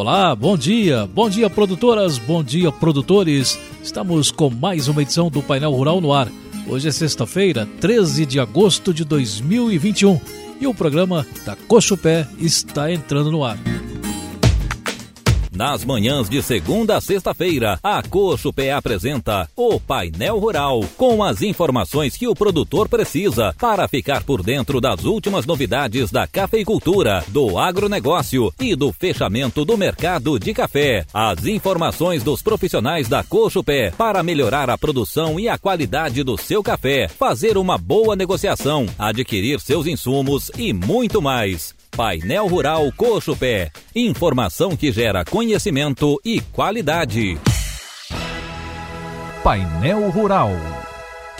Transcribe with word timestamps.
Olá, 0.00 0.34
bom 0.34 0.56
dia, 0.56 1.06
bom 1.14 1.28
dia 1.28 1.50
produtoras, 1.50 2.16
bom 2.16 2.42
dia 2.42 2.72
produtores. 2.72 3.60
Estamos 3.82 4.30
com 4.30 4.48
mais 4.48 4.88
uma 4.88 5.02
edição 5.02 5.28
do 5.28 5.42
Painel 5.42 5.72
Rural 5.72 6.00
no 6.00 6.10
ar. 6.10 6.26
Hoje 6.66 6.88
é 6.88 6.90
sexta-feira, 6.90 7.68
13 7.82 8.24
de 8.24 8.40
agosto 8.40 8.94
de 8.94 9.04
2021 9.04 10.18
e 10.58 10.66
o 10.66 10.72
programa 10.72 11.26
da 11.44 11.54
Cocho 11.54 11.98
Pé 11.98 12.26
está 12.38 12.90
entrando 12.90 13.30
no 13.30 13.44
ar. 13.44 13.58
Nas 15.52 15.84
manhãs 15.84 16.28
de 16.28 16.40
segunda 16.42 16.96
a 16.96 17.00
sexta-feira, 17.00 17.76
a 17.82 18.00
Coxo 18.02 18.52
Pé 18.52 18.72
apresenta 18.72 19.48
o 19.56 19.80
Painel 19.80 20.38
Rural, 20.38 20.84
com 20.96 21.24
as 21.24 21.42
informações 21.42 22.16
que 22.16 22.28
o 22.28 22.34
produtor 22.34 22.88
precisa 22.88 23.52
para 23.58 23.88
ficar 23.88 24.22
por 24.22 24.44
dentro 24.44 24.80
das 24.80 25.04
últimas 25.04 25.46
novidades 25.46 26.12
da 26.12 26.24
cafeicultura, 26.24 27.24
do 27.28 27.58
agronegócio 27.58 28.52
e 28.60 28.76
do 28.76 28.92
fechamento 28.92 29.64
do 29.64 29.76
mercado 29.76 30.38
de 30.38 30.54
café. 30.54 31.04
As 31.12 31.44
informações 31.44 32.22
dos 32.22 32.42
profissionais 32.42 33.08
da 33.08 33.24
Coxo 33.24 33.64
Pé 33.64 33.90
para 33.90 34.22
melhorar 34.22 34.70
a 34.70 34.78
produção 34.78 35.38
e 35.40 35.48
a 35.48 35.58
qualidade 35.58 36.22
do 36.22 36.38
seu 36.38 36.62
café, 36.62 37.08
fazer 37.08 37.58
uma 37.58 37.76
boa 37.76 38.14
negociação, 38.14 38.86
adquirir 38.96 39.58
seus 39.58 39.88
insumos 39.88 40.50
e 40.56 40.72
muito 40.72 41.20
mais. 41.20 41.74
Painel 41.90 42.46
Rural 42.46 42.90
Coxo 42.96 43.36
Pé. 43.36 43.70
Informação 43.94 44.76
que 44.76 44.92
gera 44.92 45.24
conhecimento 45.24 46.20
e 46.24 46.40
qualidade. 46.40 47.36
Painel 49.42 50.10
Rural. 50.10 50.79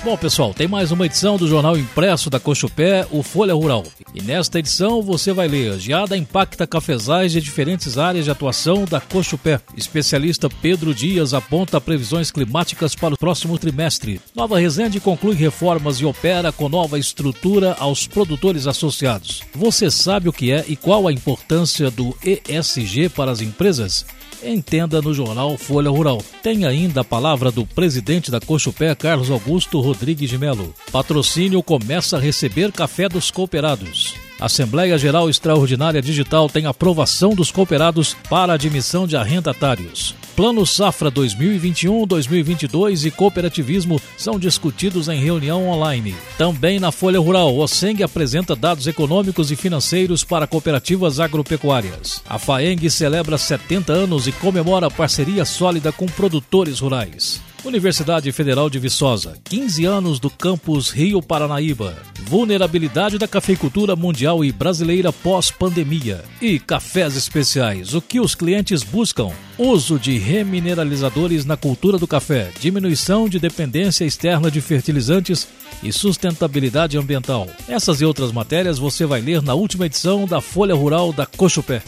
Bom, 0.03 0.17
pessoal, 0.17 0.55
tem 0.55 0.67
mais 0.67 0.91
uma 0.91 1.05
edição 1.05 1.37
do 1.37 1.47
jornal 1.47 1.77
impresso 1.77 2.31
da 2.31 2.41
Cochupé, 2.41 3.07
o 3.11 3.23
Folha 3.23 3.53
Rural. 3.53 3.85
E 4.15 4.23
nesta 4.23 4.59
edição 4.59 5.03
você 5.03 5.31
vai 5.31 5.47
ler: 5.47 5.79
Geada 5.79 6.17
impacta 6.17 6.67
cafezais 6.67 7.33
de 7.33 7.41
diferentes 7.41 7.99
áreas 7.99 8.25
de 8.25 8.31
atuação 8.31 8.87
da 8.87 8.99
Cochupé. 8.99 9.61
Especialista 9.77 10.49
Pedro 10.49 10.95
Dias 10.95 11.35
aponta 11.35 11.79
previsões 11.83 12.31
climáticas 12.31 12.95
para 12.95 13.13
o 13.13 13.19
próximo 13.19 13.59
trimestre. 13.59 14.23
Nova 14.35 14.59
Resende 14.59 15.01
conclui 15.01 15.35
reformas 15.35 15.97
e 16.01 16.07
opera 16.07 16.51
com 16.51 16.71
nova 16.71 16.99
estrutura 16.99 17.77
aos 17.79 18.07
produtores 18.07 18.67
associados. 18.67 19.43
Você 19.55 19.91
sabe 19.91 20.31
o 20.31 20.33
que 20.33 20.51
é 20.51 20.65
e 20.67 20.77
qual 20.77 21.07
a 21.07 21.13
importância 21.13 21.91
do 21.91 22.17
ESG 22.25 23.11
para 23.11 23.31
as 23.31 23.43
empresas? 23.43 24.07
Entenda 24.43 25.03
no 25.03 25.13
jornal 25.13 25.57
Folha 25.59 25.91
Rural. 25.91 26.23
Tem 26.43 26.65
ainda 26.65 27.03
a 27.03 27.05
palavra 27.05 27.51
do 27.51 27.67
presidente 27.67 28.31
da 28.31 28.41
Cochupé, 28.41 28.95
Carlos 28.95 29.31
Augusto 29.31 29.81
Rodrigues 29.81 30.31
de 30.31 30.39
Melo. 30.39 30.75
Patrocínio 30.91 31.63
começa 31.63 32.17
a 32.17 32.21
receber 32.21 32.73
café 32.73 33.09
dos 33.09 33.31
cooperados. 33.31 34.15
Assembleia 34.41 34.97
Geral 34.97 35.29
Extraordinária 35.29 36.01
Digital 36.01 36.49
tem 36.49 36.65
aprovação 36.65 37.35
dos 37.35 37.53
cooperados 37.53 38.17
para 38.31 38.55
admissão 38.55 39.07
de 39.07 39.15
arrendatários. 39.15 40.15
Plano 40.41 40.65
Safra 40.65 41.11
2021, 41.11 42.07
2022 42.07 43.05
e 43.05 43.11
cooperativismo 43.11 44.01
são 44.17 44.39
discutidos 44.39 45.07
em 45.07 45.21
reunião 45.23 45.69
online. 45.69 46.15
Também 46.39 46.81
na 46.81 46.91
Folha 46.91 47.21
Rural, 47.21 47.59
o 47.59 47.69
Seng 47.69 48.03
apresenta 48.03 48.57
dados 48.57 48.87
econômicos 48.87 49.51
e 49.51 49.57
financeiros 49.57 50.25
para 50.25 50.47
cooperativas 50.47 51.21
agropecuárias. 51.21 52.23
A 52.27 52.39
FAENG 52.39 52.89
celebra 52.89 53.37
70 53.37 53.93
anos 53.93 54.27
e 54.27 54.33
comemora 54.33 54.91
parceria 54.91 55.45
sólida 55.45 55.93
com 55.93 56.07
produtores 56.07 56.81
rurais. 56.81 57.43
Universidade 57.63 58.33
Federal 58.33 58.71
de 58.71 58.79
Viçosa, 58.79 59.37
15 59.45 59.85
anos 59.85 60.19
do 60.19 60.31
campus 60.31 60.89
Rio 60.89 61.21
Paranaíba. 61.21 61.95
Vulnerabilidade 62.31 63.19
da 63.19 63.27
cafeicultura 63.27 63.97
mundial 63.97 64.45
e 64.45 64.53
brasileira 64.53 65.13
pós-pandemia. 65.13 66.23
E 66.41 66.61
cafés 66.61 67.17
especiais, 67.17 67.93
o 67.93 68.01
que 68.01 68.21
os 68.21 68.37
clientes 68.37 68.85
buscam? 68.85 69.33
Uso 69.59 69.99
de 69.99 70.17
remineralizadores 70.17 71.45
na 71.45 71.57
cultura 71.57 71.99
do 71.99 72.07
café, 72.07 72.53
diminuição 72.61 73.29
de 73.29 73.41
dependência 73.41 74.05
externa 74.05 74.49
de 74.49 74.61
fertilizantes 74.61 75.49
e 75.83 75.93
sustentabilidade 75.93 76.97
ambiental. 76.97 77.49
Essas 77.69 78.01
e 78.01 78.05
outras 78.05 78.31
matérias 78.31 78.79
você 78.79 79.05
vai 79.05 79.21
ler 79.21 79.43
na 79.43 79.55
última 79.55 79.87
edição 79.87 80.25
da 80.25 80.41
Folha 80.41 80.77
Rural 80.77 81.13
da 81.13 81.27
Cochupé. 81.27 81.83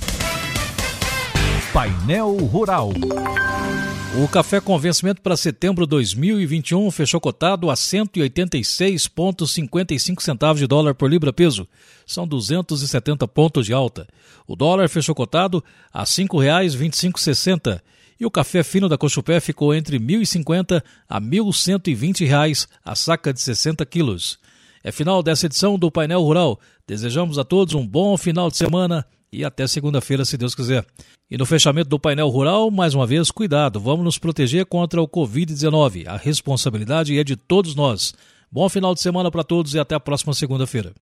Painel 1.73 2.35
Rural. 2.47 2.91
O 4.15 4.29
café 4.29 4.61
com 4.61 4.79
vencimento 4.79 5.23
para 5.23 5.39
setembro 5.39 5.87
de 5.87 5.91
2021 5.91 6.91
fechou 6.91 7.19
cotado 7.19 7.71
a 7.71 7.75
186,55 7.75 10.21
centavos 10.21 10.61
de 10.61 10.67
dólar 10.67 10.95
por 10.95 11.11
libra 11.11 11.33
peso. 11.33 11.67
São 12.07 12.29
270 12.29 13.27
pontos 13.27 13.65
de 13.65 13.73
alta. 13.73 14.07
O 14.47 14.55
dólar 14.55 14.91
fechou 14.91 15.15
cotado 15.15 15.65
a 15.91 16.01
R$ 16.01 16.05
5,2560 16.05 17.81
e 18.21 18.27
o 18.27 18.31
café 18.31 18.63
fino 18.63 18.87
da 18.87 18.99
Cochupé 18.99 19.41
ficou 19.41 19.75
entre 19.75 19.97
R$ 19.97 20.05
1.050 20.05 20.83
a 21.09 21.19
1.120 21.19 22.27
reais 22.27 22.69
a 22.85 22.95
saca 22.95 23.33
de 23.33 23.41
60 23.41 23.87
quilos. 23.87 24.39
É 24.85 24.93
final 24.93 25.23
dessa 25.23 25.47
edição 25.47 25.79
do 25.79 25.91
Painel 25.91 26.21
Rural. 26.21 26.61
Desejamos 26.87 27.39
a 27.39 27.45
todos 27.45 27.73
um 27.73 27.87
bom 27.87 28.15
final 28.19 28.51
de 28.51 28.59
semana 28.59 29.07
e 29.33 29.45
até 29.45 29.67
segunda-feira, 29.67 30.25
se 30.25 30.37
Deus 30.37 30.55
quiser. 30.55 30.85
E 31.31 31.39
no 31.39 31.47
fechamento 31.47 31.89
do 31.89 31.99
painel 31.99 32.29
rural, 32.29 32.71
mais 32.71 32.95
uma 32.95 33.07
vez, 33.07 33.31
cuidado, 33.31 33.81
vamos 33.81 34.05
nos 34.05 34.19
proteger 34.19 34.67
contra 34.67 35.01
o 35.01 35.09
Covid-19. 35.09 36.07
A 36.07 36.17
responsabilidade 36.17 37.19
é 37.19 37.25
de 37.25 37.37
todos 37.37 37.75
nós. 37.75 38.13
Bom 38.51 38.69
final 38.69 38.95
de 38.95 39.01
semana 39.01 39.31
para 39.31 39.43
todos 39.43 39.73
e 39.73 39.79
até 39.79 39.95
a 39.95 40.01
próxima 40.01 40.35
segunda-feira. 40.35 40.93